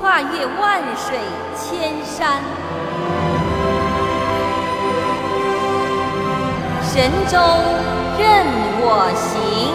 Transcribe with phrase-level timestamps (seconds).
[0.00, 1.18] 跨越万水
[1.56, 2.42] 千山，
[6.82, 7.38] 神州
[8.18, 8.46] 任
[8.80, 9.74] 我行。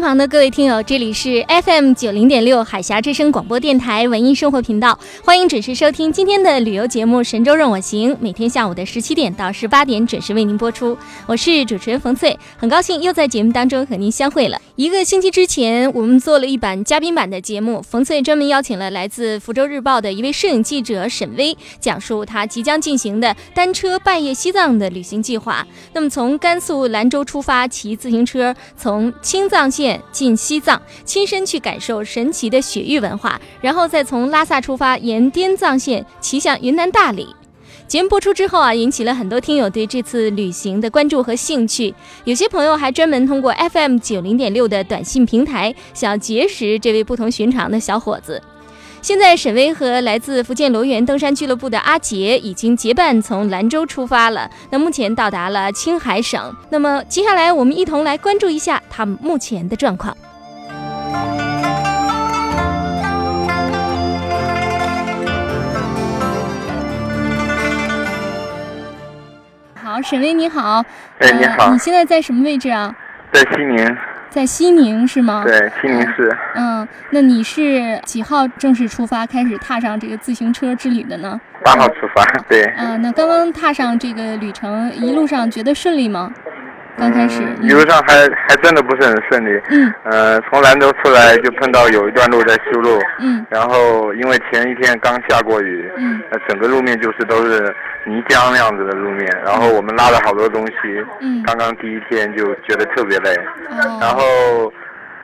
[0.00, 10.96] 旁的各位听友，这里是 FM 九零点六海峡之声广播电台文艺生活频道，欢迎准时收听今天的旅游节目《神州任我行》，每天下午的十七点到十八点准时为您播出。
[11.26, 14.60] 我是主持人冯翠，很高兴又在节目当中和您相会了。
[14.76, 25.66] 一个星期之前，我们做了一版嘉宾版的节目，冯翠专门邀请了来自福州日报的一位摄影记者沈巍，讲述他即将进行的单车半夜西藏的旅行计划。
[25.92, 37.28] 那么从甘肃兰州出发，骑自行车从青藏线进西藏，亲身去感受神奇的雪域文化，然后再从拉萨出发，沿滇藏线骑向云南大理。
[37.86, 41.92] 节目播出之后啊，引起了很多听友对这次旅行的关注和兴趣。
[42.24, 48.40] 有些朋友还专门通过 FM 九零点六的短信平台，想要结识这位不同寻常的小伙子。
[49.02, 54.48] 现在，沈巍和来自福建罗源登山俱乐部的阿杰已经结伴从兰州出发了。
[54.70, 56.54] 那目前到达了青海省。
[56.68, 60.14] 那么接下来，我们一同来关注一下他们目前的状况。
[69.82, 70.84] 好，沈巍你好。
[71.20, 72.94] 哎你好呃你现在在什么位置啊？
[73.32, 73.96] 在西宁，
[74.30, 75.42] 在西宁是吗？。
[75.44, 76.34] 对，西宁市。
[76.54, 81.38] 嗯，那你是几号正式出发，开始踏上这个自行车之旅的呢？
[81.64, 86.32] 八号出发，对，嗯，那刚刚踏上这个旅程，一路上觉得顺利吗？
[87.00, 89.60] 刚开始，嗯一路上还还真的不是很顺利。
[89.70, 89.92] 嗯。
[90.04, 93.44] 呃，从兰州出来就碰到有一段路在修路，嗯。
[93.48, 96.20] 然后因为前一天刚下过雨，嗯。
[96.30, 97.74] 呃，整个路面就是都是
[98.04, 100.74] 泥浆那样子的路面，然后我们拉了好多东西，
[101.20, 103.34] 嗯，刚刚第一天就觉得特别累，
[103.70, 104.72] 哦，然后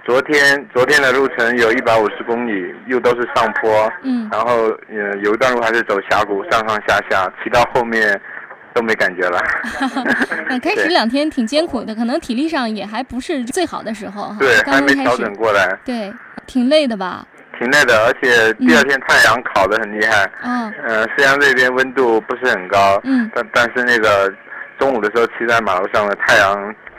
[0.04, 4.28] 昨天昨天的路程有一百五十公里，又都是上坡，嗯。
[4.32, 8.18] 然后呃有一段路还是走峡谷，上上下下，骑到后面
[8.76, 9.40] 都没感觉了。
[10.50, 14.36] 那 开始两天挺艰苦的，可能体力上也还不是最好的时候。
[14.38, 16.12] 对，刚刚开还没调整始，过来，对，
[16.46, 17.26] 挺累的吧？
[17.58, 20.30] 挺累的，而且第二天太阳烤得很厉害。
[20.42, 24.30] 嗯，呃，虽然这边温度不是很高，嗯，但但是那个
[24.78, 26.54] 中午的时候骑在马路上的太阳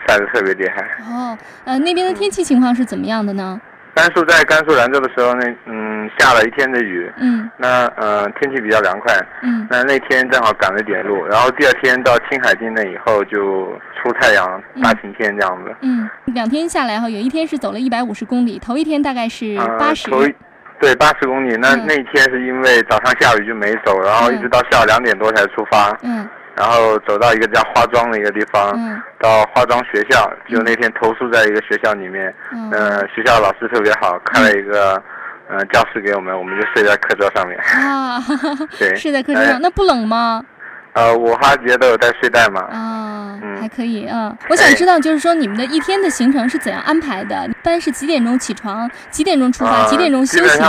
[0.07, 0.81] 晒得特别厉害。
[1.07, 3.61] 哦，呃，那边的天气情况是怎么样的呢？
[3.97, 7.49] 甘肃在甘肃兰州的时候，那嗯下了一天的雨，嗯。
[7.57, 9.67] 那呃天气比较凉快，嗯。
[9.71, 14.83] 那那天正好赶了点路，然后第二天到青海境内以后就出太阳，嗯。
[14.83, 15.75] 大晴天这样子。
[15.81, 20.11] 嗯，两天下来哈，有一天是走了一百五十公里，头一天大概是呃八十。
[20.11, 20.35] 头一
[20.79, 21.55] 对，八十公里。
[21.57, 21.85] 那、嗯。
[21.87, 32.69] 那一天是因为早上下雨就没走，然后一直到下午两点多才出发，嗯然后走到一个叫化妆的一个地方，嗯到化妆学校，就那天投诉在一个学校里面，嗯。
[32.71, 35.01] 呃，学校老师特别好，开了一个。
[35.49, 37.57] 呃，教室给我们，我们就睡在课桌上面。
[37.57, 38.21] 啊，
[38.77, 40.43] 对睡在课桌上，哎那不冷吗？
[40.91, 42.59] 呃，我和阿杰都有带睡袋嘛。
[42.63, 44.35] 啊，嗯还可以啊。
[44.51, 47.47] 我想知道，就是说你们的一天的行程是怎样安排的？
[47.47, 48.91] 一般是几点钟起床？
[49.09, 49.83] 几点钟出发？
[49.83, 50.59] 呃几点钟休基本息？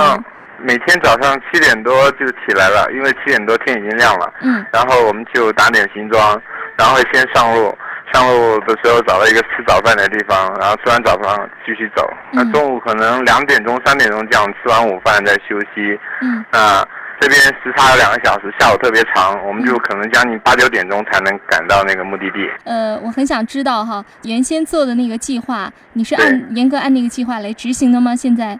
[0.58, 4.32] 每天早上七点多就起来了，因为七点多天已经亮了。
[4.42, 6.40] 嗯然后我们就打点行装，
[6.76, 7.76] 然后先上路。
[8.10, 12.10] 上路的时候找到一个吃早饭的地方，然后吃完早饭继续走。
[12.32, 16.00] 那嗯中午可能两点钟、三点钟这样吃完午饭再休息。
[16.22, 16.82] 嗯那
[17.20, 22.48] 这边时差有两个小时，下午特别长，我们就可能将近八九点钟才能赶到那个目的地。
[22.64, 28.16] 呃，我很想知道哈，原先做的那个计划，你是按严格按那个计划来执行的吗？
[28.16, 28.58] 现在？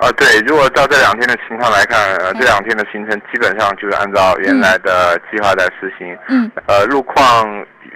[0.00, 6.16] 呃，对，如果照这两天的情况来看，呃，这两天的行程基本上就是按照原来的计划在实行。
[6.28, 7.46] 嗯，呃，路况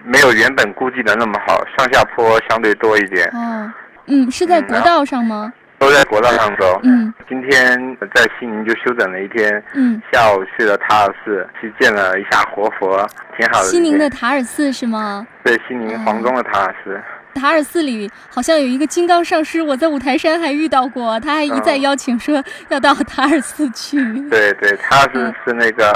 [0.04, 3.70] 没有原本估计的那么好，上下坡相对多一点，哦，
[4.06, 5.52] 嗯，是在国道上吗？
[5.82, 6.80] 都在国道上走。
[6.84, 13.68] 嗯今天在西宁就休整了一天，嗯，下午去了塔尔寺，去见了一下活佛，挺好的。
[13.68, 15.26] 西宁的塔尔寺是吗？
[15.42, 17.00] 对西宁黄忠的塔尔寺。
[17.34, 23.96] 塔尔寺里好像有一个金刚上师，我在五台山还遇到过，他还一再邀请说要到塔尔寺去。
[24.28, 25.90] 对对，塔尔寺嗯是那个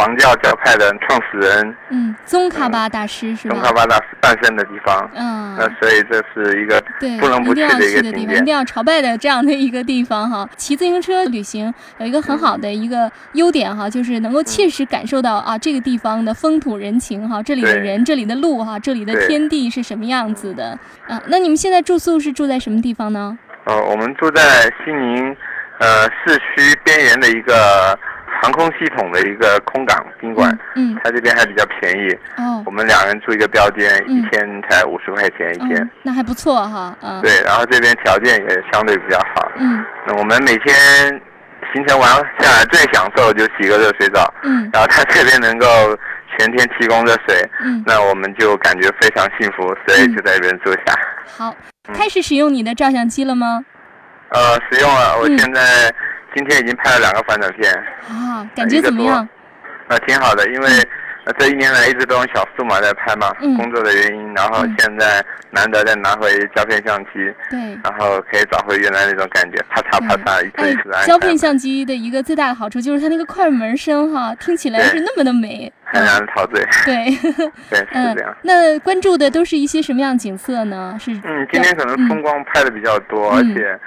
[0.00, 3.54] 黄教教派的创始人嗯，宗喀巴大师是吧？
[3.54, 5.10] 宗喀巴大师诞生的地方。
[5.14, 8.46] 嗯，那所以这是一个对，不能不一定要的一个去的地方，一定。
[8.46, 10.48] 要朝拜的这样的一个地方哈。
[10.56, 21.20] 骑自行车旅行有一个很好的一个优点哈，就是能够切实感受到啊这个地方的风土人情哈，这里的人、这里的路哈，这里的天地是什么样子的啊？
[21.26, 23.38] 那你们现在住宿是住在什么地方呢？
[23.64, 24.42] 呃，我们住在
[24.82, 25.36] 西宁，
[25.78, 27.98] 呃，市区边缘的一个
[28.42, 32.18] 航空系统的一个空港宾馆，嗯它这边还比较便宜。
[32.36, 35.76] 哦我们两人住一个标间，嗯一天才五十块钱一天。
[35.82, 39.50] 嗯，那还不错哈嗯对，然后这边条件也相对比较好。
[39.56, 40.74] 嗯那我们每天
[41.72, 42.10] 行程完
[42.40, 45.66] 下来最享受就洗个热水澡，嗯然后他这边能够
[46.38, 50.98] 全天提供热水，嗯，那我们就感觉非常幸福，所以就在这边住下。
[51.36, 51.54] 好，
[51.92, 53.64] 开始使用你的照相机了吗？
[54.30, 55.92] 呃，使用了，我嗯现在
[56.34, 57.72] 今天已经拍了两个反转片，
[58.08, 59.28] 啊，感觉怎么样？
[59.88, 60.68] 呃，挺好的，因为
[61.24, 67.10] 呃这一年来一直都用小数码在拍嘛，嗯工作的原因，然后嗯现在难得再拿回胶片相机，
[67.50, 67.58] 对。
[67.82, 75.70] 然后可以找回原来那种感觉，啪嚓啪嚓，一次哎一次的按，胶片相机的一个最大的好处就是它那个快门声哈，听起来是那么的美。
[75.92, 77.04] 很让人陶醉，对，
[77.68, 80.96] 对，是嗯这样。，那关注的都是一些什么样的景色呢？
[81.00, 83.80] 是嗯，今天可能风光拍的比较多，嗯而且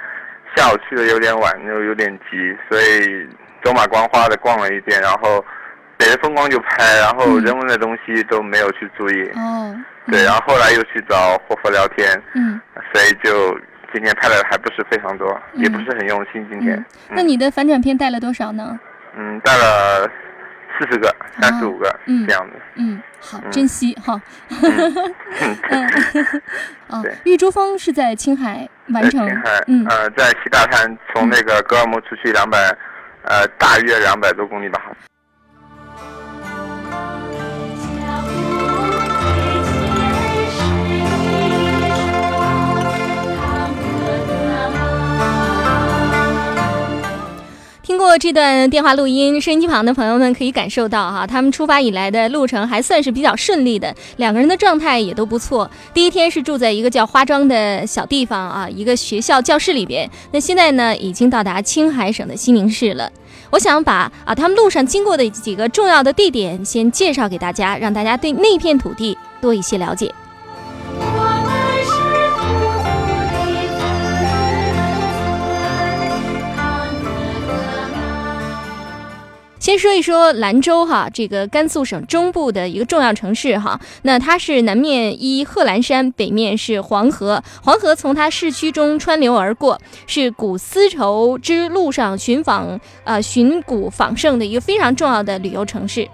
[0.56, 3.28] 下午去的有点晚，又有点急，所以
[3.62, 5.44] 走马观花的逛了一遍，然后
[5.96, 9.30] 北的风光就拍，然后嗯人文的东西都没有去注意。
[9.34, 9.74] 哦，
[10.06, 12.60] 对，然后后来又去找霍佛聊天，嗯
[12.92, 13.58] 所以就
[13.92, 16.46] 今天拍的还不是非常多，嗯也不是很用心。
[16.50, 16.76] 今天
[17.10, 18.78] 嗯，，那你的反转片带了多少呢？
[19.16, 20.08] 嗯带了
[20.78, 22.52] 四十个、三十五个、嗯这样子。
[22.76, 24.20] 嗯，好，嗯珍惜哈。
[24.50, 25.88] 嗯，
[26.88, 32.58] 哦对，玉珠峰是在青海完在成青海，，嗯呃，在西大滩，从那个格尔木出去两百，
[33.22, 34.80] 呃，大约两百多公里吧。
[48.04, 55.70] 通过这段电话录音，收音机旁的朋友们可以感受到哈，他们出发以来的路程还算是比较顺利的，两个人的状态也都不错。
[55.94, 60.06] 第一天是住在一个叫花庄的小地方啊，一个学校教室里边。
[60.32, 63.10] 那现在呢，已经到达青海省的西宁市了。
[63.48, 70.12] 我想把啊他们路上经过的几个重要的地点先介绍给大家，让大家对那片土地多一些了解。
[79.74, 83.80] 先说一说兰州哈，这个甘肃省中部的一个重要城市哈。
[84.02, 96.08] 那它是南面依贺兰山，北面是黄河，黄河从它市区中穿流而过，是古丝绸之路上寻访呃寻古访胜的一个非常重要的旅游城市。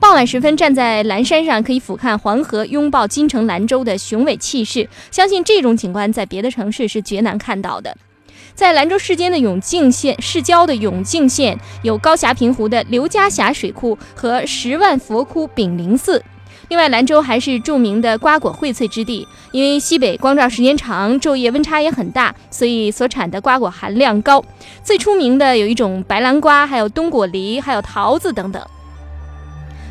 [0.00, 4.88] 傍晚时分，站在蓝山上，可以俯瞰黄河拥抱金城兰州的雄伟气势。
[5.12, 7.96] 相信这种景观在别的城市是绝难看到的。
[8.54, 16.22] 在兰州市间的永靖县市郊的永靖县，有高峡平湖的刘家峡水库和十万佛窟炳灵寺。
[16.68, 24.42] 另外，兰州还是著名的瓜果荟萃之地，因为西北光照时间长，昼夜温差也很大，所以所产的瓜果含量高。
[24.82, 28.64] 最出名的有一种白兰瓜，还有冬果梨，还有桃子等等。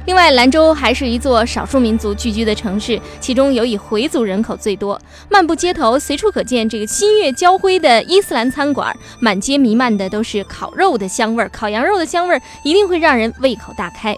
[0.05, 4.99] 另外，兰州还是一座少数民族聚居的城市，其中尤以回族人口最多。
[5.29, 14.13] 漫步街头，随处可见这个新月交辉的伊斯兰餐馆，满街弥漫的都是烤肉的香味儿，烤羊肉的香味儿一定会让人胃口大开。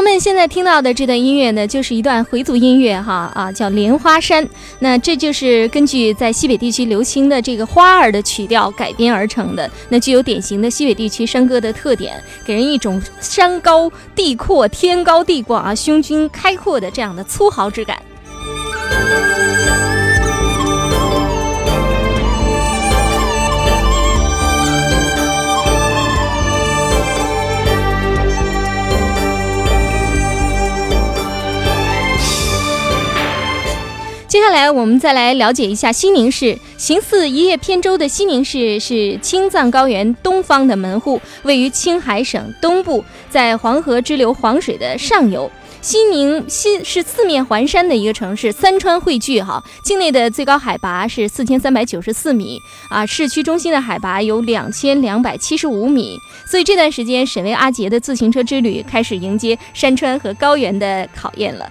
[0.00, 4.42] 友们现在听到的这段音乐呢，就是一段回族音乐哈啊，叫《莲花山》。
[4.78, 12.14] 那这就是根据在西北地区流行的这个花儿的曲调改编而成的，那具有典型的西北地区山歌的特点，
[12.46, 18.00] 给人一种山高地阔、天高地广啊、胸襟开阔的这样的粗豪之感。
[34.40, 45.50] 接下来我们再来了解一下西宁市，形似一叶扁舟的西宁市是青藏高原东方的门户，位于青海省东部，在黄河支流黄水的上游。
[45.82, 49.62] 西宁西是四面环山的一个城市，三川汇聚哈。
[49.84, 56.18] 境内的最高海拔是四千三百九十四米啊，市区中心的海拔有两千两百七十五米。
[56.50, 61.70] 所以这段时间，沈巍阿杰的自行车之旅开始迎接山川和高原的考验了。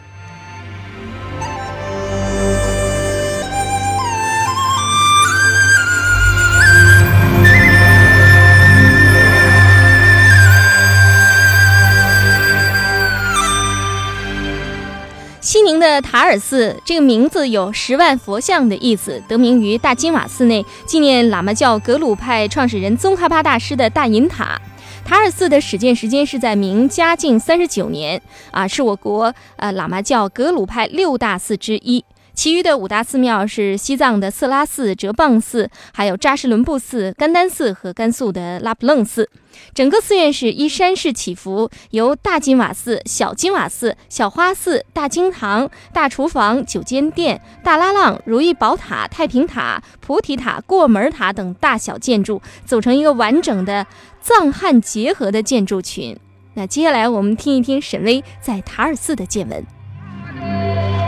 [15.50, 24.62] 西宁的塔尔寺这个名字有十万佛像的意思，得名于大金瓦寺内纪念喇嘛教格鲁派创始人宗喀巴大师的大银塔。
[25.04, 32.06] 塔尔寺的始建时间是在明嘉靖三十九年，啊，是我国呃喇嘛教格鲁派六大寺之一。
[32.40, 39.30] 其余的五大寺庙是西藏的色拉寺、哲蚌寺，还有扎什伦布寺、甘丹寺和甘肃的拉卜楞寺。
[39.74, 53.86] 整个寺院是依山势起伏，由大金瓦寺、小金瓦寺、小花寺、大经堂、大厨房、九间殿、大拉浪、如意宝塔、太平塔、菩提塔、过门塔等大小建筑组成一个完整的
[54.22, 56.18] 藏汉结合的建筑群。
[56.54, 60.99] 那接下来我们听一听沈巍在塔尔寺的见闻。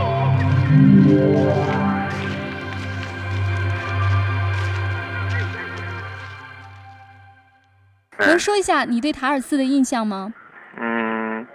[8.27, 10.31] 能说一下你对塔尔寺的印象吗？
[10.79, 11.45] 嗯，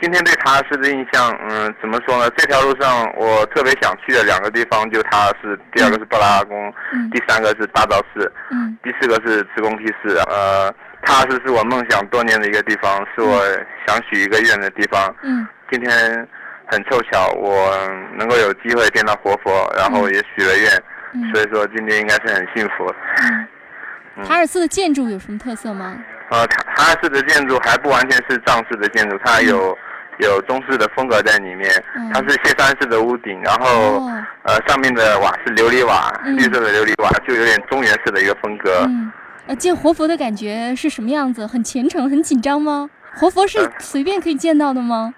[0.00, 2.28] 今天对塔尔寺的印象，嗯，怎么说呢？
[2.36, 10.18] 这条路上我特别想去的两个地方就塔尔寺，第二个是布拉拉宫，嗯第三个是大昭寺，嗯第四个是慈公梯寺。
[10.28, 13.40] 呃，塔尔寺是我梦想多年的一个地方，是我
[13.86, 15.14] 想许一个愿的地方。
[15.22, 16.28] 嗯今天
[16.70, 17.76] 很凑巧，我
[18.16, 20.82] 能够有机会见到活佛，然后也许了愿，
[21.14, 22.92] 嗯所以说今天应该是很幸福。
[23.22, 24.24] 嗯。
[24.24, 25.96] 塔尔寺的建筑有什么特色吗？
[26.30, 29.76] 呃，塔塔尔寺的建筑还不完全是藏式的建筑，它有、
[30.18, 31.70] 有中式的风格在里面。
[31.96, 38.84] 嗯它是歇山式的屋顶，然后、哦呃上面的瓦是琉璃瓦，嗯绿色的琉璃瓦，就有点中原式的一个风格。
[38.88, 39.10] 嗯，
[39.46, 41.46] 呃，见活佛的感觉是什么样子？
[41.46, 42.90] 很虔诚，很紧张吗？
[43.14, 45.14] 活佛是呃随便可以见到的吗？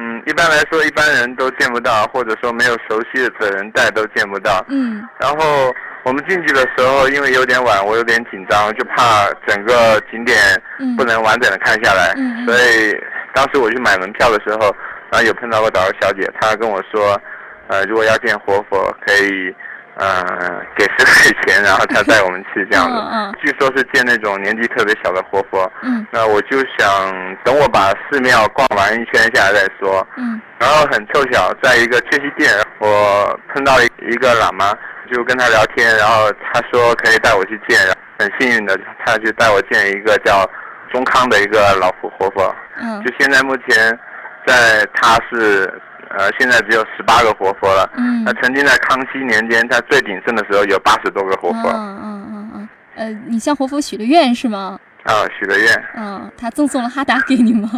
[0.00, 4.64] 嗯，一般来说一般人都见不到，或者说没有熟悉的人带都见不到。
[4.70, 5.06] 嗯。
[5.18, 5.70] 然后
[6.04, 10.38] 我们进去的时候，因为有点晚，我有点紧张，就怕整个景点
[10.78, 10.96] 嗯。
[10.96, 12.46] 不能完整的看下来，嗯嗯。
[12.46, 12.96] 所以
[13.34, 14.74] 当时我去买门票的时候，
[15.10, 17.20] 然后有碰到过导游小姐，她跟我说，
[17.68, 19.54] 呃，如果要见活佛，可以，
[20.00, 22.96] 呃，给十块钱，然后他带我们去这样的。
[22.96, 30.06] 嗯嗯据说是见那种年纪特别小的活佛，嗯那我就想等我把寺庙逛完一圈下来再说。
[30.16, 34.74] 嗯然后很凑巧，在一个缺席店，我碰到一个喇嘛，
[35.12, 37.78] 就跟他聊天，然后他说可以带我去见，
[38.18, 40.48] 很幸运的，他就带我见一个叫
[40.92, 42.54] 中康的一个老活活佛。
[42.80, 43.98] 嗯就现在目前，
[44.46, 45.72] 在他是
[46.16, 47.90] 呃现在只有十八个活佛了。
[47.96, 51.98] 嗯那曾经在康熙年间，他最鼎盛的时候有八十多个活佛嗯。
[52.02, 54.78] 嗯嗯嗯，呃，你向活佛许了愿是吗？
[55.04, 55.84] 啊，许个愿。
[55.96, 57.68] 嗯，他赠送了哈达给你吗？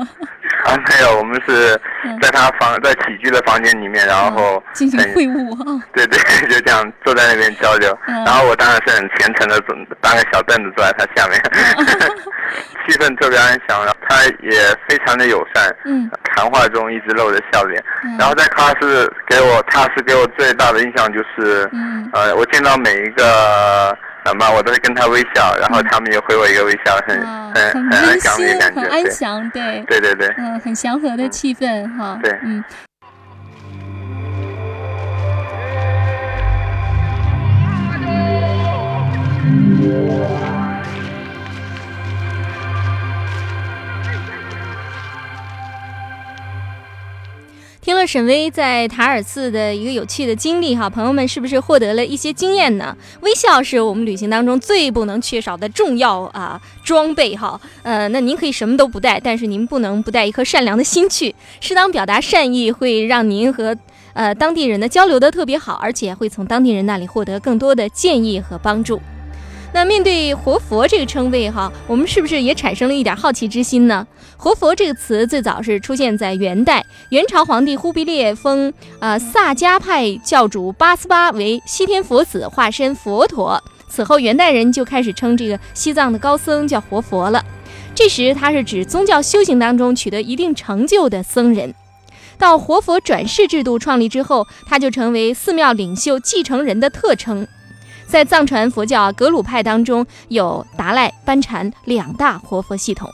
[0.65, 5.83] 啊，没有，我们是嗯在他房在起居的房间里面，然后嗯进行会晤啊。
[5.93, 7.97] 对对， 就这样坐在那边交流。
[8.07, 11.41] 嗯然后我当然是很虔诚的坐搬个小凳子坐在他下面，
[12.87, 17.83] 气氛特别安详，然后他也非常的友善，嗯谈话中一直露着笑脸。
[18.05, 29.85] 嗯然后在喀什给我，喀什给我最大的印象就是，嗯呃，我见到每一个喇嘛，我都会跟他微笑，然后他们也回我一个微笑，很嗯，很安温馨，详的感觉，很安对详，对。
[29.87, 30.35] 对对对。
[30.39, 32.19] 嗯，很祥和的气氛哈。
[32.23, 32.65] 对嗯。
[48.13, 52.95] 沈巍在塔尔寺的一个有趣的经历哈，朋友们是不是获得了一些经验呢？
[53.23, 57.59] 微笑是我们旅行当中最不能缺少的重要啊装备哈。
[57.83, 61.35] 呃，那您可以什么都不带，但是您不能不带一颗善良的心去。
[61.59, 63.75] 适当表达善意，会让您和
[64.13, 69.01] 呃当地人的交流的特别好，而且会从当地人那里获得更多的建议和帮助。
[69.75, 74.07] 那面对活佛这个称谓哈，我们是不是也产生了一点好奇之心呢？
[74.43, 83.63] 活佛这个词最早是出现在元代，元朝皇帝忽必烈封呃萨迦派教主八思巴为西天佛子，化身佛陀。
[83.89, 87.45] 此后，元代人就开始称这个西藏的高僧叫活佛了。
[87.95, 91.73] 这时，他是指宗教修行当中取得一定成就的僧人。
[92.37, 97.47] 到活佛转世制度创立之后，他就成为寺庙领袖继承人的特称。
[98.09, 103.09] 在藏传佛教格鲁派当中，有达赖、班禅两大活佛系统。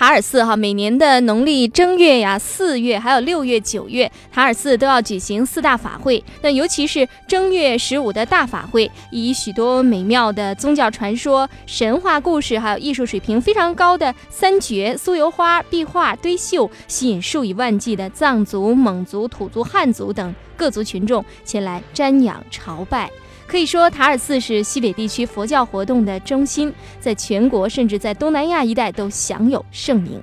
[0.00, 6.24] 塔尔寺哈，每年的农历正月呀、四月，还有六月、九月，塔尔寺都要举行四大法会。
[6.40, 23.10] 那尤其是正月十五的大法会，以许多美妙的宗教传说、神话故事，还有艺术水平非常高的三绝、酥油花、壁画、堆绣，吸引数以万计的藏族、蒙族、土族、汉族等各族群众前来瞻仰朝拜。
[23.50, 30.22] 可以说，塔尔寺是西北地区佛教活动的中心，在全国甚至在东南亚一带都享有盛名。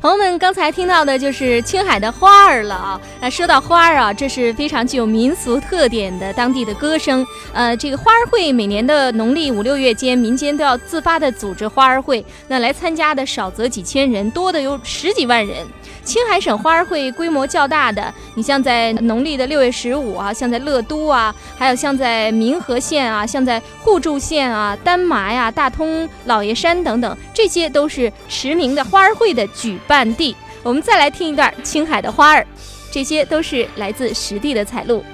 [0.00, 3.00] 朋友们，刚才听到的就是青海的花儿了啊！
[3.20, 7.26] 那说到花儿啊，这是非常具有民俗特点的当地的歌声。
[7.52, 15.66] 呃，这个花儿会每年的农历五六月间，民间都要自发的组织花儿会，那来参加的少则几千人，多的有十几万人。
[16.02, 30.36] 青海省花儿会规模较大的，你像在农历的六月十五啊，像在乐都啊，还有像在民和县啊，像在互助县啊、丹麻呀、大通老爷山等等，这些都是驰名的花儿会的举半地。
[30.62, 32.46] 我们再来听一段青海的花儿，
[32.92, 35.04] 这些都是来自实地的采录。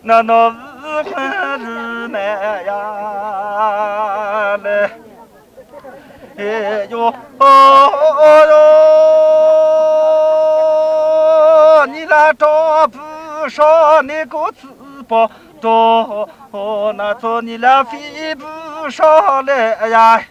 [0.00, 0.52] 那那五
[1.04, 1.14] 分
[1.61, 2.66] 日来呀
[4.64, 4.90] 来。
[6.38, 6.40] 哎
[6.88, 7.44] 呦哦
[11.82, 12.98] 哟，你那找不
[13.50, 14.66] 上那个字
[15.06, 15.30] 包
[15.61, 16.26] 多，
[16.96, 20.22] 那做你那飞不上来呀。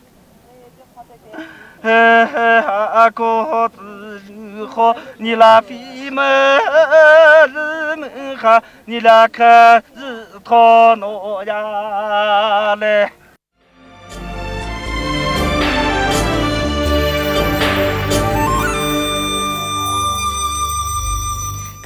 [1.83, 4.21] 阿哥子
[4.55, 6.23] 如好，你那飞么
[7.47, 9.27] 日门哈，你那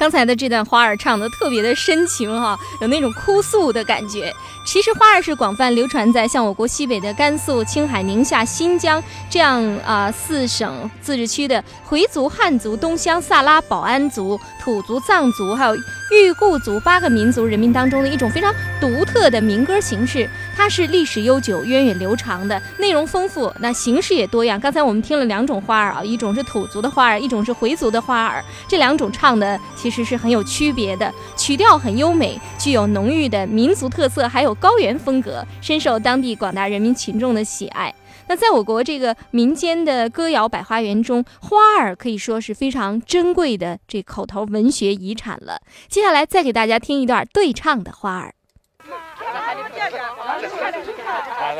[0.02, 4.34] 刚才的这段花儿唱的特别的深情哈，有那种哭诉的感觉。
[4.66, 20.28] 其实花儿是广泛流传在像我国西北的甘肃、青海、宁夏、新疆这样啊四省自治区的回族、汉族、东乡、萨拉、保安族、土族、藏族，还有裕固族八个民族人民当中的一种非常独特的民歌形式。
[20.54, 24.60] 它是历史悠久、源远流长的，内容丰富，那形式也多样。
[24.60, 28.44] 刚才我们听了两种花儿啊，一种是土族的花儿，一种是回族的花儿。
[28.68, 37.92] 这两种唱的其实是很有区别的，曲调很优美，具有浓郁的民族特色，还有高原风格，深受当地广大人民群众的喜爱。
[38.28, 45.60] 那在我国这个民间的歌谣百花园中，花儿可以说是非常珍贵的这口头文学遗产了。
[45.88, 48.34] 接下来再给大家听一段对唱的花儿。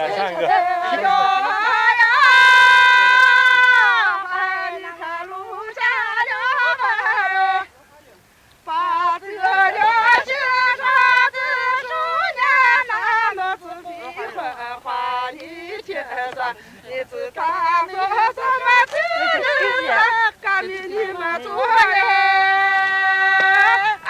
[0.03, 0.41] 来来唱一个。
[16.85, 17.43] 你知道
[17.89, 17.95] 我
[18.33, 18.95] 怎么去
[19.87, 19.91] 了？
[20.41, 21.99] 赶紧你们做人，
[24.05, 24.09] 啊，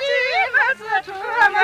[0.00, 0.06] 你
[0.52, 1.54] 们是出门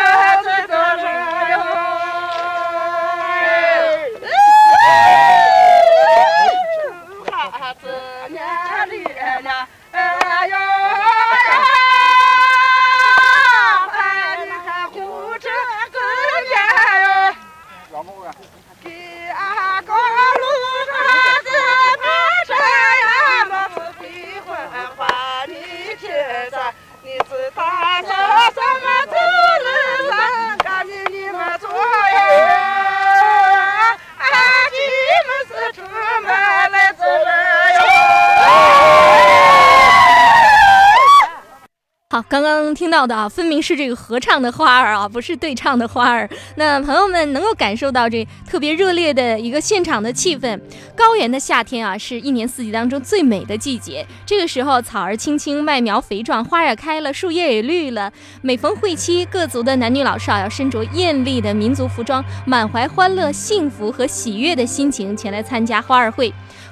[43.00, 46.28] 到的啊，分明是这个合唱的花儿啊，不是对唱的花儿。
[46.56, 50.60] 那朋友们能够感受到这特别热烈的一个现场的气氛。
[50.94, 54.06] 高原的夏天啊，是一年四季当中最美的季节。
[54.26, 58.12] 这个时候，草儿青青，麦苗肥壮，花儿开了，树叶也绿了。
[58.42, 66.30] 每逢会期，各族的男女老少要身着艳丽的民族服装，满怀欢乐、幸福和喜悦的心情前来参加花儿会。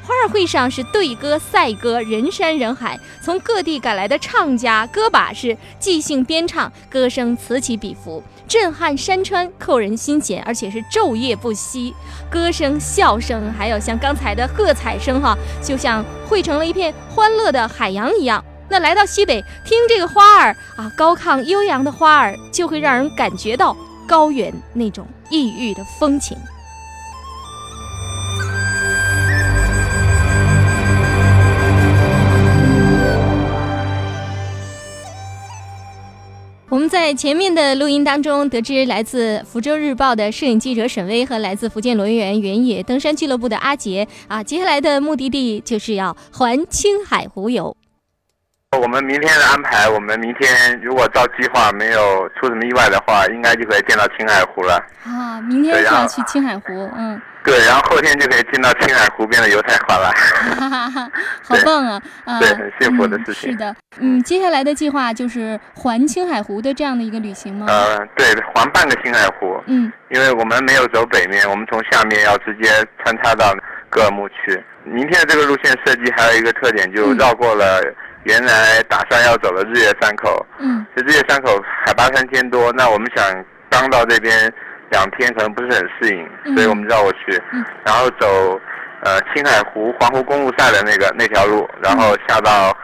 [0.08, 11.94] 花儿会上是对歌赛歌，人山人海，从各地赶来的唱家、歌把是即兴编唱，歌声此起彼伏，震撼山川，扣人心弦，而且是昼夜不息。
[12.30, 18.42] 歌声、笑声，还有像刚才的喝彩声，哈，就像汇成了一片欢乐的海洋一样。
[18.70, 26.34] 那来到西北听这个花儿啊，高亢悠扬的花儿，就会让人感觉到高原那种异域的风情。
[36.78, 47.76] 我们在前面的录音当中得知，来自福州日报的摄影记者沈威和来自福建罗源原野登山俱乐部的阿杰啊，接下来的目的地就是要环青海湖游。
[48.80, 54.80] 我们明天的安排，我们明天如果照计划没有出什么意外的话，应该就可以见到青海湖了。
[55.02, 57.20] 啊，明天就要去青海湖，嗯。
[57.48, 60.12] 对，然后后天就可以进到青海湖边的油菜花了。
[60.58, 61.10] 哈哈哈，
[61.42, 62.02] 好棒啊！
[62.24, 63.50] 啊，对，很幸福的事情。
[63.50, 67.64] 是的，嗯，接下来的计划就是环青海湖的这样的一个旅行吗？
[67.66, 69.58] 呃，对，环半个青海湖。
[69.66, 72.68] 嗯，因为我们没有走北面，我们从下面要直接
[73.02, 73.54] 穿插到
[73.88, 74.62] 格尔木去。
[74.84, 77.80] 明天的这个路线设计还有一个特点，就绕过了
[78.24, 80.46] 原来打算要走的日月山口。
[80.58, 84.52] 嗯，这日月山口海拔三千多，那我们想刚到这边。
[84.90, 87.42] 两天可能不是很适应，所以我们绕过去，
[87.84, 88.60] 然后走，
[89.02, 92.76] 呃，青海湖环湖公路赛的那个那条路，然后下到，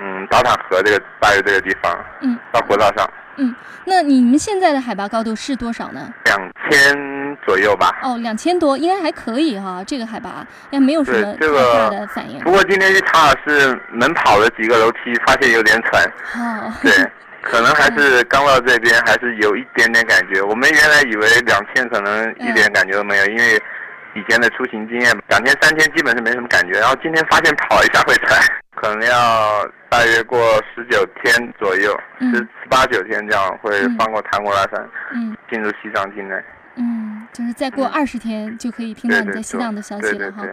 [0.00, 3.08] 嗯，达坦河这个大约这个地方，嗯，到国道上。
[3.38, 3.54] 嗯，
[3.84, 6.10] 那你们现在的海拔高度是多少呢？
[6.24, 7.94] 两千左右吧。
[8.02, 12.40] 哦，两千多，应该还可以哈，这个海拔也没有什么太大的反应。
[12.40, 16.02] 不过今天去查尔是门跑了几个楼梯，发现有点喘。
[16.34, 16.72] 哦。
[16.82, 16.90] 对。
[17.48, 20.42] 可能还是刚到这边，还是有一点点感觉。
[20.42, 23.54] 我们原来以为两天可能一点感觉都没有，因为
[24.14, 26.78] 以前的出行经验，两天三天基本是没什么感觉。
[26.80, 28.40] 然后今天发现跑一下会喘，
[28.74, 30.38] 可能要大约过
[30.74, 36.34] 十九天左右，十十八九天这样会翻过唐古拉山，嗯，进入西藏境内。
[36.76, 40.44] 嗯，就是再过二十天就可以听到你在西藏的消息了哈。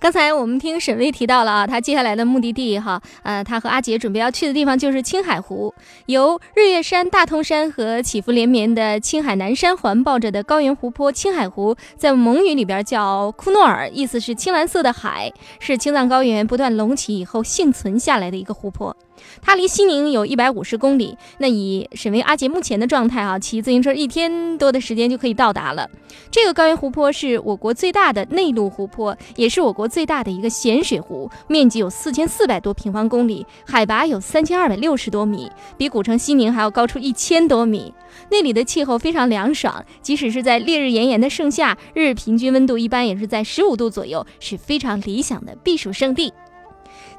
[0.00, 5.74] 刚才我们听沈巍提到了啊，他接下来的目的地哈，呃，他和阿杰准备要去的地方就是青海湖，
[6.06, 18.96] 由日月山、大通山和起伏连绵的青海南山环抱着的高原湖泊——青海湖，在蒙语里边叫库诺尔，意思是青蓝色的海，是青藏高原不断隆起以后幸存下来的一个湖泊。
[19.40, 21.16] 它离西宁有一百五十公里。
[21.38, 25.88] 那以沈巍阿杰目前的状态啊，骑自行车一天多的时间就可以到达了。
[26.30, 37.92] 这个高原湖泊是我国最大的内陆湖泊，也是我国最大的一个咸水湖，面积有四千四百多平方公里，海拔有三千二百六十多米，比古城西宁还要高出一千多米。
[38.30, 46.32] 那里的气候非常凉爽，即使是在烈日炎炎的盛夏，日平均温度一般也是在十五度左右，是非常理想的避暑胜地。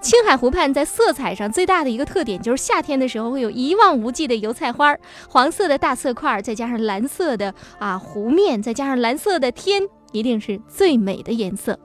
[0.01, 4.95] 青海湖畔在色彩上最大的一个特点就是夏天的时候会有一望无际的油菜花，
[5.27, 9.83] 黄色的大色块，再加上蓝色的啊湖面，再加上蓝色的天，
[10.13, 11.77] 一定是最美的颜色。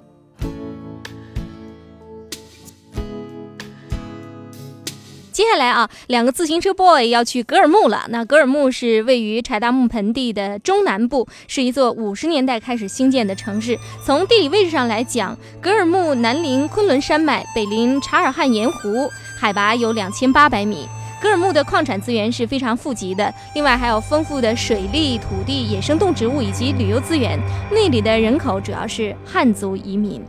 [5.35, 8.07] 接下来啊，两个自行车 boy 要去格尔木了。
[8.11, 13.77] 那格尔木是位于柴达木盆地的中南部，是一座五十年代开始兴建的城市。
[14.07, 20.87] 从地理位置上来讲，格尔木南临昆仑山脉，北临察尔汗盐湖，海拔有两千八百米。
[21.21, 27.37] 格尔木的矿产资源是非常富集的，另外还有丰富的水利、土地、野生动植物以及旅游资源。
[27.73, 30.23] 那里的人口主要是汉族移民。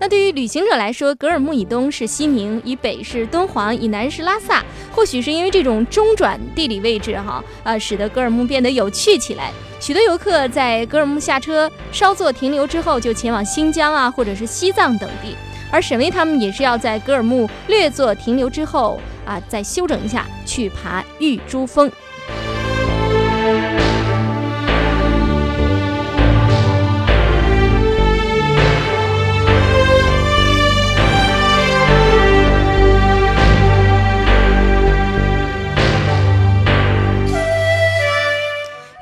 [0.00, 4.64] 那对于旅行者来说，格尔木以东是西宁，以北是敦煌，以南是拉萨。
[4.90, 9.52] 或许是因为这种中转地理位置，哈，呃，使得格尔木变得有趣起来。
[9.78, 15.36] 许多游客在格尔木下车稍作停留之后，就前往新疆啊，或者是西藏等地。
[15.70, 21.92] 而沈巍他们也是要在格尔木略作停留之后啊，再休整一下，去爬玉珠峰。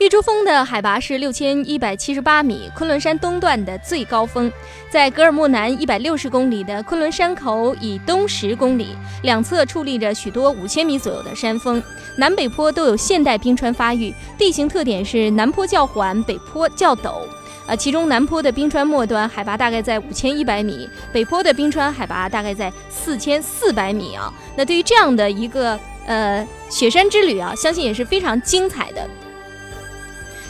[0.08, 4.50] 珠峰的海拔是六千一百七十八米，昆仑山东段的最高峰。
[4.90, 11.82] 在格尔木南一百六十公里的昆仑山口以东十公里，两侧矗立着许多五千米左右的山峰，
[12.16, 17.22] 南北坡都有现代冰川发育，地形特点是南坡较缓，北坡较陡。
[17.66, 24.32] 呃，其中南坡的冰川末端海拔大概在五千一百米，北坡的冰川海拔大概在四千四百米啊。
[24.56, 29.06] 那对于这样的一个呃雪山之旅啊，相信也是非常精彩的。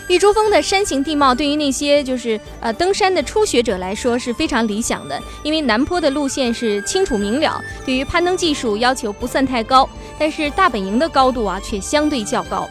[0.09, 9.87] 玉珠峰的山形地貌对于那些就是呃登山的初学者来说是非常理想的，因为南坡的路线是清楚明了，对于攀登技术要求不算太高，
[10.19, 12.67] 但是大本营的高度啊却相对较高。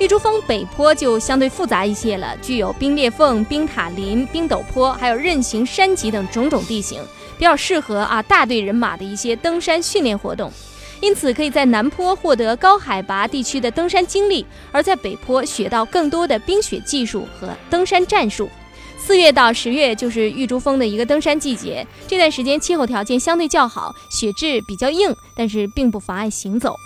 [0.00, 7.00] 玉珠峰北坡就相对复杂一些了，具有冰裂缝、冰塔林、冰陡坡，还有刃形山脊等种种地形，
[7.38, 10.50] 比较适合啊大队人马的一些登山训练活动。
[11.00, 18.48] 因此，可以在南坡获得高海拔地区的登山经历，而在北坡学到更多的冰雪技术和登山战术。
[18.98, 26.76] 四月到十月就是玉珠峰的一个登山季节，这段时间气候条件相对较好，雪质比较硬，但是并不妨碍行走。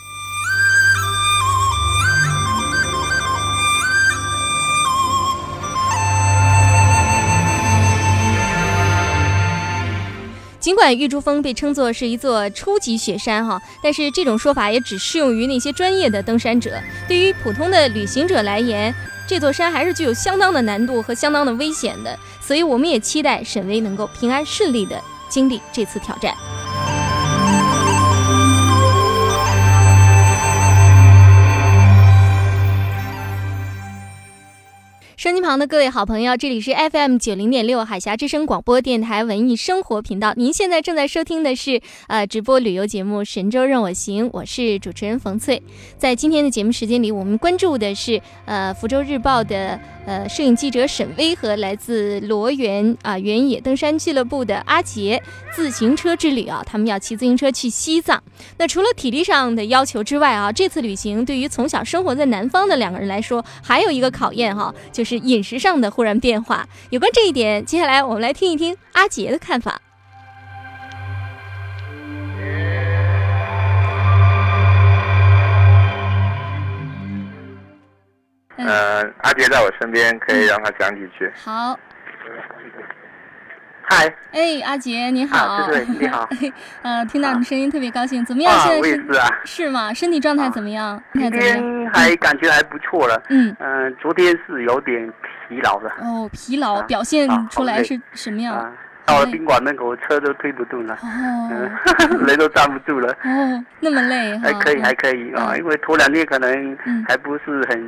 [10.64, 16.80] 尽管玉珠峰被称作是一座初级雪山哈，但是这种说法也只适用于那些专业的登山者。
[17.06, 18.94] 对于普通的旅行者来言，
[19.28, 22.18] 这座山还是具有相当的难度和相当的危险的。
[22.40, 24.98] 所以，我们也期待沈巍能够平安顺利的
[25.28, 26.34] 经历这次挑战。
[35.24, 40.34] 收音机旁的各位好朋友，这里是 FM 九零点六海峡之声广播电台文艺生活频道。
[40.36, 45.62] 您现在正在收听的是呃直播旅游节目《神州任我行》，我是主持人冯翠。
[45.96, 55.22] 在今天的节目时间里，我们关注的是呃福州日报的呃摄影记者沈巍和来自罗源啊原野登山俱乐部的阿杰
[55.54, 58.22] 自行车之旅啊，他们要骑自行车去西藏。
[58.58, 66.68] 那除了体力上的要求之外啊，这次旅行对于从小生活在南方的两个人来说，还有一个考验哈，就是饮食上的忽然变化。
[66.90, 69.80] 有关这一点，接下来我们来听一听阿杰的看法。
[78.56, 81.30] 嗯，呃，阿杰在我身边，可以让他讲几句。
[81.44, 81.78] 好，
[83.82, 86.28] 嗨，哎，阿杰你好，啊对对 你好
[86.82, 88.52] 呃，听到你声音特别高兴，怎么样？
[88.54, 89.92] 啊我也现在是啊是吗？
[89.92, 91.00] 身体状态怎么样？
[91.12, 91.30] 今？
[91.30, 93.22] 天还感觉还不错了。
[93.28, 95.06] 嗯，嗯、昨天是有点
[95.48, 95.90] 疲劳的。
[96.00, 98.72] 哦，疲劳啊表现出来是什么样？
[99.06, 101.70] 啊，到了宾馆门口，车都推不动了，哦嗯，
[102.26, 103.12] 人都站不住了。
[103.24, 104.36] 哦，那么累？
[104.38, 107.78] 还可以，还可以啊，嗯因为头两天可能嗯还不是很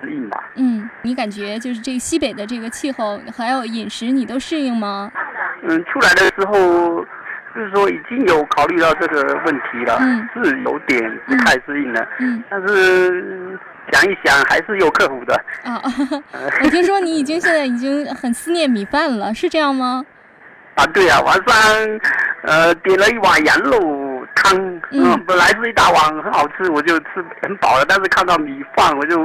[0.00, 0.44] 适应吧。
[0.56, 5.10] 嗯，你感觉就是这个西北的这个气候还有饮食，你都适应吗？
[5.62, 7.04] 嗯，出来的时候
[7.54, 13.58] 就是说已经有考虑到这个问题了，嗯是有点不太适应了，嗯但是
[13.92, 15.34] 想一想还是有克服的。
[15.62, 15.80] 啊，
[16.64, 20.04] 我听说你已经现在已经很思念米饭了，是这样吗？
[20.74, 22.00] 啊，对啊，晚上
[22.42, 24.56] 呃点了一碗羊肉汤，
[24.90, 29.20] 嗯嗯，本来是一大碗很好吃，我就吃很饱了，但是看到米饭我就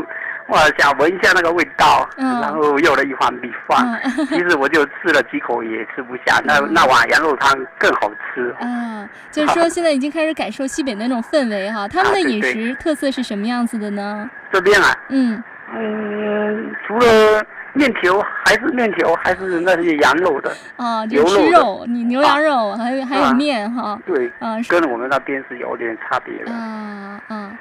[0.50, 8.56] 哇想闻一下那个味道，嗯然后又了一碗米饭，嗯其实我就吃了几口也吃不下，那那碗羊肉汤更好吃。
[8.62, 11.88] 嗯，就是说现在已经开始感受西北那种氛围哈。
[11.90, 14.30] 他们的饮食特色是什么样子的呢？
[14.52, 15.44] 这边啊，嗯，
[15.76, 24.00] 嗯，除了面条还是面条，还是那些羊肉的，啊，就吃牛肉你牛羊肉，还有还有啊面哈。
[24.06, 26.52] 对，啊，跟我们那边是有点差别的。
[26.52, 27.52] 啊啊。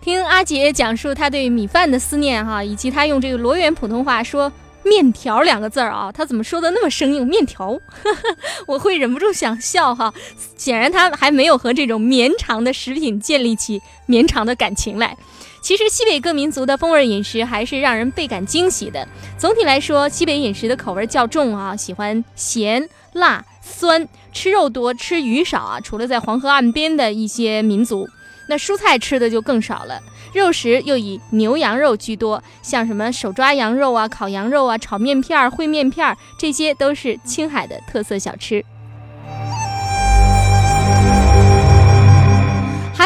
[0.00, 4.52] 听阿杰讲述他对米饭的思念哈，以及他用这个罗源普通话说
[4.84, 7.26] “面条”两个字儿啊，他怎么说的那么生硬？
[7.26, 7.80] 面条，
[8.66, 10.12] 我会忍不住想笑哈。
[10.56, 15.16] 显然他还没有和这种绵长的食品建立起绵长的感情来。
[15.60, 19.08] 其实西北各民族的风味饮食还是让人倍感惊喜的。
[19.38, 25.80] 总体来说，西北饮食的口味较重啊，喜欢咸、辣、酸，吃肉多，吃鱼少啊。
[25.80, 28.06] 除了在黄河岸边的一些民族，
[28.48, 30.00] 那蔬菜吃的就更少了。
[30.32, 38.64] 肉食又以牛羊肉居多，像什么手抓羊肉啊、烤羊肉啊、炒面片儿、烩面片儿，这些都是青海的特色小吃。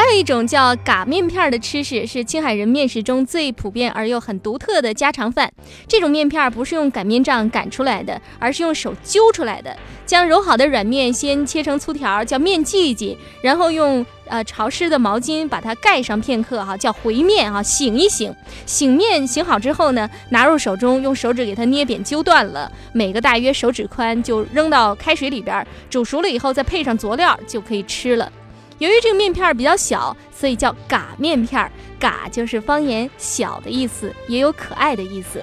[0.09, 5.53] 还有一种叫嘎面片的吃食，是青海人面食中最普遍而又很独特的家常饭。
[5.87, 9.77] 这种面片不是用擀面杖擀出来的，而是用手揪出来的。
[10.07, 18.35] 将揉好的软面先切成粗条，叫面剂剂，然后用呃潮湿的毛巾把它盖上片刻，哈，叫回面哈，醒一醒。
[18.65, 28.33] 醒面醒好之后呢，拿入手中，用手指给它捏扁揪断了，每个大约手指宽，就扔到开水里边，煮熟了以后再配上佐料就可以吃了。
[28.79, 31.71] 由于这个面片儿比较小，所以叫嘎面片儿。
[31.99, 35.43] 嘎就是方言“小”的意思，也有可爱的意思。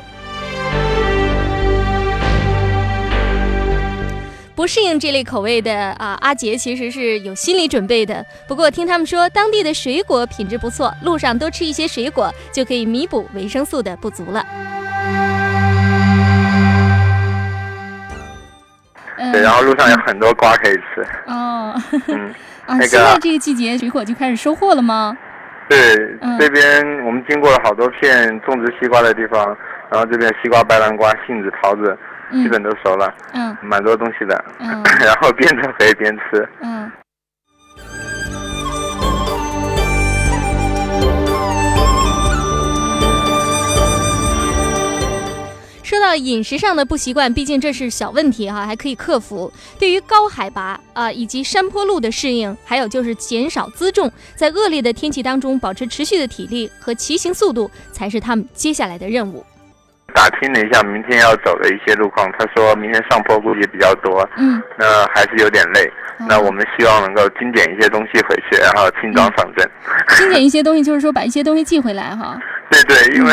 [4.55, 8.25] 不适应这类口味的啊，阿杰其实是有心理准备的。
[8.47, 14.45] 不过听他们说，当地的水果品质不错，路上多吃一些水果就可以弥补维生素的不足了。
[19.33, 21.05] 对，然后路上有很多瓜可以吃。
[21.27, 21.75] 哦，
[22.07, 22.33] 嗯，
[22.65, 25.15] 啊，那个现在这个季节水果就开始收获了吗？
[25.67, 25.77] 对，
[26.21, 29.45] 嗯这边我们经过了好多片种植西瓜的地方，
[29.91, 31.97] 然后这边西瓜、白兰瓜、杏子、桃子
[32.31, 34.45] 基本都熟了，嗯蛮多东西的。
[34.59, 36.47] 嗯 然后边增肥边吃。
[36.61, 36.91] 嗯。
[46.15, 49.51] 到饮食上的不习惯，毕竟这是小问题哈，还可以克服。
[49.77, 59.45] 对于高海拔啊、以及山坡路的适应，还有就是减少辎重，在恶劣的天气当中保持持续的体力和骑行速度，才是他们接下来的任务。
[60.13, 65.91] 打听了一下明天要走的一些路况，他说明天上坡估计比较多，嗯，那还是有点累。
[66.27, 69.69] 那我们希望能够精简一些东西回去，然后轻装上阵。
[70.17, 72.37] 精简一些东西，就是说把一些东西寄回来哈。
[72.69, 73.31] 对对，因为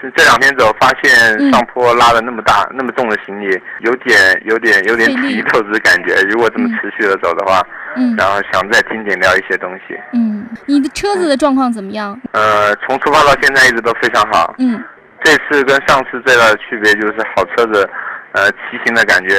[0.00, 3.46] 是这两天走，发现嗯上坡拉的那么大、那么重的行李，
[3.80, 6.14] 有点、有点、有点体力透支感觉。
[6.28, 7.60] 如果这么嗯持续的走的话，
[7.96, 9.98] 嗯然后想再精简掉一些东西。
[10.12, 12.18] 嗯，你的车子的状况怎么样？
[12.32, 14.54] 呃，从出发到现在一直都非常好。
[14.58, 14.82] 嗯
[15.24, 17.88] 这次跟上次最大的区别就是好车子，
[18.32, 19.34] 呃，骑行的感觉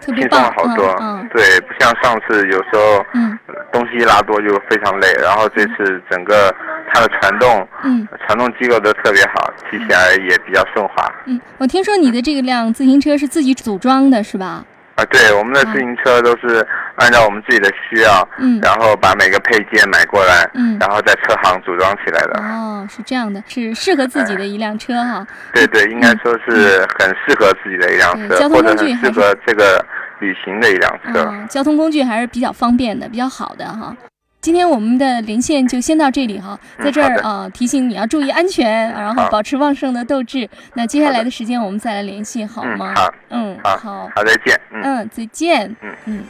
[0.00, 0.86] 特别棒了好多。
[1.00, 6.54] 嗯嗯对，不像上次有时候嗯呃东西一拉多就非常累，然后这次整个
[6.92, 11.12] 它的传动，嗯传动机构都特别好，骑起来也比较顺滑。
[11.26, 14.64] 嗯，我听说你的这个辆自行车是自己组装的，是吧？
[14.96, 22.40] 啊，对，我们的自行车都是按照我们自己的需要，嗯然后把每个配件买过来，嗯然后在车行组装起来的。
[22.40, 25.26] 哦，是这样的，是适合自己的一辆车哈。
[25.52, 29.84] 对对，应该说是很适合自己的一辆车，交通或者工具适合这个
[30.20, 31.26] 旅行的一辆车。
[31.30, 33.94] 嗯，交通工具还是比较方便的，比较好的哈。
[34.40, 40.48] 今天我们的连线就先到这里哈，在这儿啊、提醒你要注意安全，然后保持旺盛的斗志。
[40.74, 42.92] 那接下来的的时间我们再来联系好吗？
[42.92, 44.60] 嗯好嗯，好好，好，再见。
[44.72, 44.82] 嗯。
[44.82, 45.76] 嗯，再见。
[45.82, 46.22] 嗯嗯。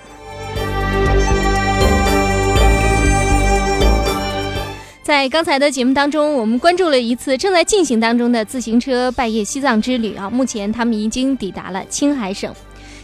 [5.03, 10.31] 在刚才的节目当中，我们关注了一次正在进行当中的自行车拜谒西藏之旅啊。
[10.31, 12.53] 目前他们已经抵达了青海省。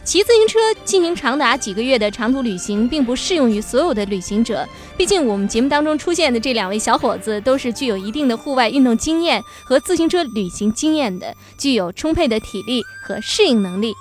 [0.04, 4.68] 骑自行车进行长达几个月的长途旅行，并不适用于所有的旅行者。
[4.96, 13.94] 毕竟我们节目当中出现的这两位小伙子，都是具有一定的户外运动经验和自行车旅行经验的，具有充沛的体力和适应能力。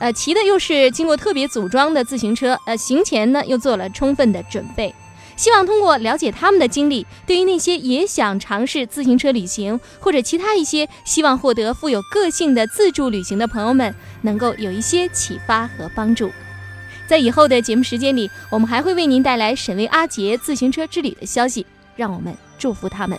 [0.00, 4.92] 呃，骑的又是经过特别组装的自行车，呃，行前呢又做了充分的准备。
[5.38, 16.30] 希望通过了解他们的经历，对于那些也想尝试自行车旅行，或者其他一些希望获得富有个性的自助旅行的朋友们，能够有一些启发和帮助。
[17.06, 23.16] 在以后的节目时间里，我们还会为您带来沈巍阿杰自行车之旅的消息，让我们祝福他们。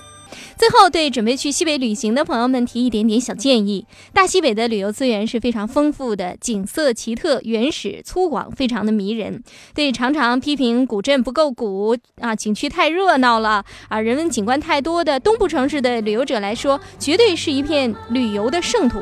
[0.57, 9.43] 最后，对准备去西北旅行的朋友们提一点点小建议：大西北的旅游资源是非常丰富的，景色奇特、原始、粗犷，非常的迷人。
[9.73, 18.99] 对常常批评古镇不够古啊，景区太热闹了啊，人文景观太多的东部城市的旅游者来说，绝对是一片旅游的圣土。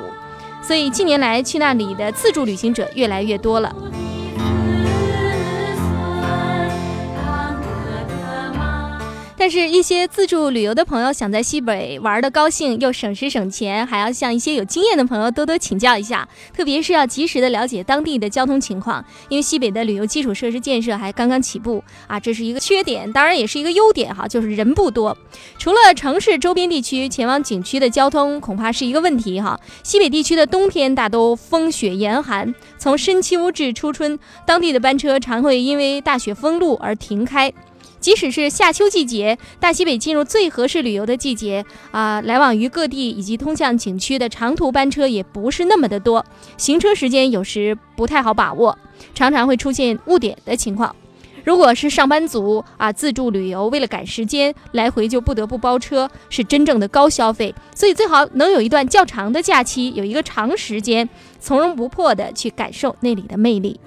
[0.62, 3.74] 所以近年来去那里的自助旅行者越来越多了。
[9.40, 25.16] 但是，一些自助旅游的朋友想在西北玩的高兴，又省时省钱，还要向一些有经验的朋友多多请教一下，特别是要及时的了解当地的交通情况，因为西北的旅游基础设施建设还刚刚起步啊，这是一个缺点，当然也是一个优点哈，就是人不多。
[25.60, 29.60] 除了城市周边地区，前往景区的交通恐怕是一个问题哈。
[29.84, 34.18] 西北地区的冬天大都风雪严寒，从深秋至初春，
[34.48, 37.54] 当地的班车常会因为大雪封路而停开。
[38.08, 48.78] 即使是夏秋季节，大西北进入最合适旅游的季节啊、来往于各地以及通向景区的长途班车也不是那么的多，行车时间有时不太好把握，
[49.14, 50.96] 常常会出现误点的情况。
[51.44, 57.54] 如果是上班族啊，自助旅游为了赶时间，来回就不得不包车，是真正的高消费。
[57.76, 61.10] 所以最好能有一段较长的假期，有一个长时间，
[61.42, 63.78] 从容不迫的去感受那里的魅力。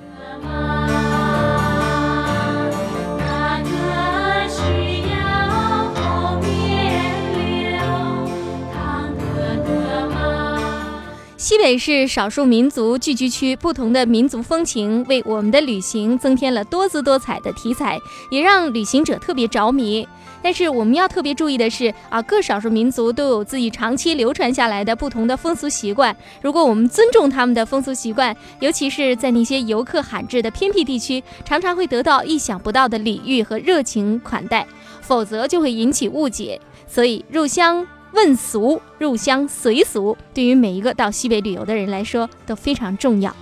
[11.40, 17.98] 西北是少数民族聚居区，不同的民族风情为我们的旅行增添了多姿多彩的题材，
[18.30, 20.06] 也让旅行者特别着迷。
[20.42, 26.14] 但是我们要特别注意的是啊，各少数民族都有自己长期流传下来的不同的风俗习惯。
[26.42, 34.66] 如果我们尊重他们的风俗习惯，尤其是在那些游客罕至的偏僻地区，常常会得到意想不到的礼遇和热情款待，
[35.00, 36.60] 否则就会引起误解。
[36.86, 43.34] 所以入乡问俗、入乡随俗，对于每一个到西北旅游的人来说都非常重要。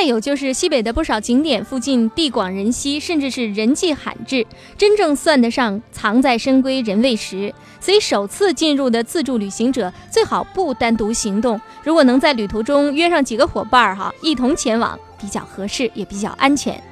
[0.00, 4.46] 再有就是西北的不少景点附近地广人稀，甚至是人迹罕至，
[4.78, 7.54] 真正算得上藏在深闺人未识。
[7.80, 16.82] 所以首次进入的自助旅行者最好不单独行动，如果能在旅途中约上几个伙伴儿哈，一同前往比较合适，也比较安全。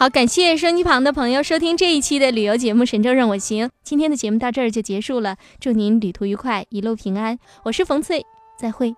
[0.00, 3.66] 好，感谢收音机旁的朋友收听这一期的旅游节目《神州任我行》。
[3.84, 7.38] 今天的节目到这儿就结束了，祝您旅途愉快，一路平安。
[7.64, 8.24] 我是冯翠，
[8.58, 8.94] 再会。